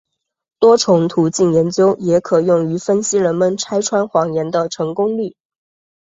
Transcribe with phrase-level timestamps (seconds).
[0.57, 5.35] 多重途径研究也可用于分析人们拆穿谎言的成功率。